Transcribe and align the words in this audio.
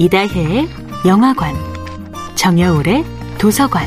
이다혜의 0.00 0.66
영화관, 1.06 1.54
정여울의 2.34 3.04
도서관. 3.38 3.86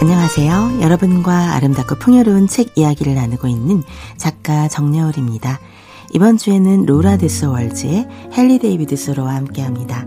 안녕하세요. 0.00 0.82
여러분과 0.82 1.56
아름답고 1.56 1.96
풍요로운 1.96 2.46
책 2.46 2.78
이야기를 2.78 3.16
나누고 3.16 3.48
있는 3.48 3.82
작가 4.16 4.68
정여울입니다. 4.68 5.58
이번 6.14 6.36
주에는 6.36 6.86
로라 6.86 7.16
대소 7.16 7.48
월스의 7.48 8.06
헨리 8.38 8.60
데이비드 8.60 8.94
소로와 8.94 9.34
함께 9.34 9.62
합니다. 9.62 10.06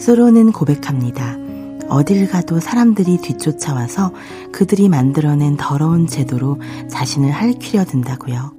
소로는 0.00 0.50
고백합니다. 0.50 1.43
어딜 1.88 2.28
가도 2.28 2.60
사람들이 2.60 3.18
뒤쫓아와서 3.18 4.12
그들이 4.52 4.88
만들어낸 4.88 5.56
더러운 5.56 6.06
제도로 6.06 6.58
자신을 6.88 7.30
할퀴려 7.30 7.84
든다고요. 7.84 8.52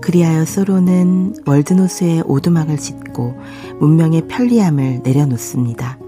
그리하여 0.00 0.44
소로는 0.44 1.36
월드노스에 1.46 2.22
오두막을 2.26 2.76
짓고 2.76 3.34
문명의 3.78 4.26
편리함을 4.26 5.00
내려놓습니다. 5.04 5.98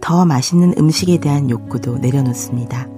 더 0.00 0.26
맛있는 0.26 0.74
음식에 0.78 1.18
대한 1.18 1.48
욕구도 1.48 1.96
내려놓습니다. 1.98 2.88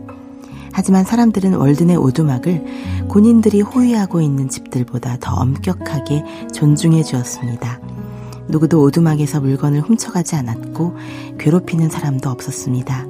하지만 0.72 1.04
사람들은 1.04 1.54
월든의 1.54 1.96
오두막을 1.96 3.06
군인들이 3.08 3.62
호위하고 3.62 4.20
있는 4.20 4.48
집들보다 4.48 5.16
더 5.20 5.34
엄격하게 5.36 6.24
존중해 6.52 7.02
주었습니다. 7.02 7.80
누구도 8.48 8.82
오두막에서 8.82 9.40
물건을 9.40 9.80
훔쳐가지 9.80 10.36
않았고 10.36 10.96
괴롭히는 11.38 11.90
사람도 11.90 12.30
없었습니다. 12.30 13.06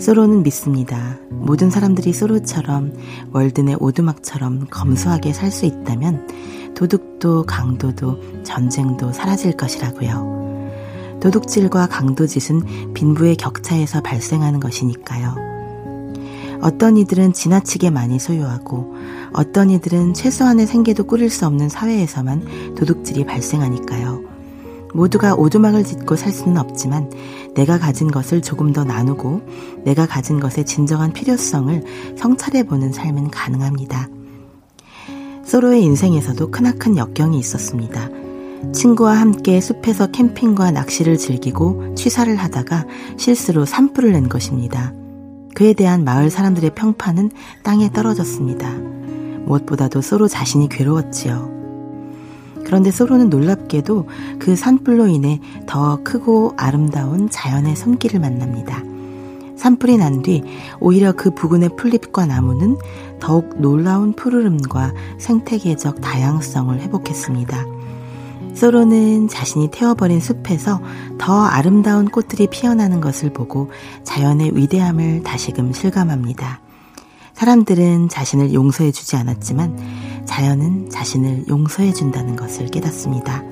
소로는 0.00 0.42
믿습니다. 0.44 1.18
모든 1.30 1.70
사람들이 1.70 2.12
소로처럼 2.12 2.92
월든의 3.32 3.78
오두막처럼 3.80 4.68
검소하게 4.70 5.32
살 5.32 5.50
수 5.50 5.66
있다면 5.66 6.74
도둑도 6.74 7.44
강도도 7.44 8.20
전쟁도 8.44 9.12
사라질 9.12 9.56
것이라고요. 9.56 11.18
도둑질과 11.20 11.88
강도짓은 11.88 12.92
빈부의 12.94 13.36
격차에서 13.36 14.00
발생하는 14.02 14.60
것이니까요. 14.60 15.34
어떤 16.60 16.96
이들은 16.96 17.32
지나치게 17.32 17.90
많이 17.90 18.18
소유하고 18.18 18.94
어떤 19.32 19.70
이들은 19.70 20.14
최소한의 20.14 20.66
생계도 20.66 21.04
꾸릴 21.04 21.30
수 21.30 21.46
없는 21.46 21.68
사회에서만 21.68 22.74
도둑질이 22.76 23.26
발생하니까요. 23.26 24.17
모두가 24.94 25.34
오두막을 25.34 25.84
짓고 25.84 26.16
살 26.16 26.32
수는 26.32 26.56
없지만 26.58 27.10
내가 27.54 27.78
가진 27.78 28.10
것을 28.10 28.42
조금 28.42 28.72
더 28.72 28.84
나누고 28.84 29.42
내가 29.84 30.06
가진 30.06 30.40
것의 30.40 30.64
진정한 30.64 31.12
필요성을 31.12 32.16
성찰해 32.16 32.64
보는 32.64 32.92
삶은 32.92 33.30
가능합니다. 33.30 34.08
소로의 35.44 35.82
인생에서도 35.82 36.50
크나큰 36.50 36.96
역경이 36.96 37.38
있었습니다. 37.38 38.08
친구와 38.72 39.14
함께 39.14 39.60
숲에서 39.60 40.08
캠핑과 40.08 40.72
낚시를 40.72 41.16
즐기고 41.16 41.94
취사를 41.94 42.34
하다가 42.36 42.86
실수로 43.16 43.64
산불을 43.64 44.12
낸 44.12 44.28
것입니다. 44.28 44.92
그에 45.54 45.72
대한 45.72 46.04
마을 46.04 46.30
사람들의 46.30 46.74
평판은 46.74 47.30
땅에 47.62 47.90
떨어졌습니다. 47.90 48.70
무엇보다도 49.46 50.02
소로 50.02 50.28
자신이 50.28 50.68
괴로웠지요. 50.68 51.57
그런데 52.68 52.90
소로는 52.90 53.30
놀랍게도 53.30 54.06
그 54.38 54.54
산불로 54.54 55.06
인해 55.06 55.40
더 55.66 56.02
크고 56.04 56.52
아름다운 56.58 57.30
자연의 57.30 57.74
손길을 57.74 58.20
만납니다. 58.20 58.82
산불이 59.56 59.96
난 59.96 60.20
뒤 60.20 60.42
오히려 60.78 61.12
그 61.12 61.30
부근의 61.30 61.70
풀잎과 61.76 62.26
나무는 62.26 62.76
더욱 63.20 63.58
놀라운 63.58 64.12
푸르름과 64.12 64.92
생태계적 65.16 66.02
다양성을 66.02 66.78
회복했습니다. 66.78 67.64
소로는 68.54 69.28
자신이 69.28 69.70
태워버린 69.70 70.20
숲에서 70.20 70.82
더 71.16 71.44
아름다운 71.44 72.10
꽃들이 72.10 72.48
피어나는 72.48 73.00
것을 73.00 73.32
보고 73.32 73.70
자연의 74.04 74.54
위대함을 74.54 75.22
다시금 75.22 75.72
실감합니다. 75.72 76.60
사람들은 77.32 78.10
자신을 78.10 78.52
용서해주지 78.52 79.16
않았지만 79.16 80.07
자연은 80.28 80.90
자신을 80.90 81.48
용서해준다는 81.48 82.36
것을 82.36 82.66
깨닫습니다. 82.66 83.42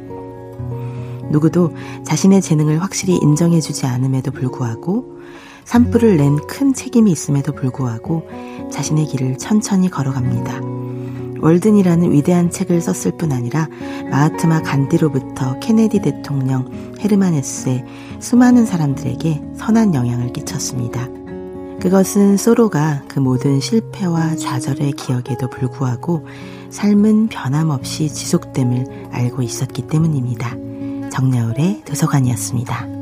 누구도 1.30 1.72
자신의 2.04 2.42
재능을 2.42 2.82
확실히 2.82 3.16
인정해주지 3.16 3.86
않음에도 3.86 4.30
불구하고 4.30 5.16
산불을 5.64 6.16
낸 6.18 6.36
큰 6.46 6.74
책임이 6.74 7.10
있음에도 7.10 7.52
불구하고 7.52 8.28
자신의 8.70 9.06
길을 9.06 9.38
천천히 9.38 9.90
걸어갑니다. 9.90 10.60
월든이라는 11.40 12.12
위대한 12.12 12.50
책을 12.50 12.80
썼을 12.80 13.16
뿐 13.16 13.32
아니라 13.32 13.68
마하트마 14.10 14.62
간디로부터 14.62 15.58
케네디 15.60 16.00
대통령, 16.00 16.70
헤르만 17.00 17.34
헤세, 17.34 17.84
수많은 18.20 18.64
사람들에게 18.66 19.42
선한 19.56 19.94
영향을 19.94 20.32
끼쳤습니다. 20.32 21.08
그것은 21.80 22.36
소로가 22.36 23.02
그 23.06 23.18
모든 23.18 23.60
실패와 23.60 24.36
좌절의 24.36 24.92
기억에도 24.92 25.48
불구하고 25.48 26.26
삶은 26.70 27.28
변함없이 27.28 28.08
지속됨을 28.08 29.10
알고 29.12 29.42
있었기 29.42 29.82
때문입니다. 29.82 30.56
정야울의 31.10 31.82
도서관이었습니다. 31.84 32.95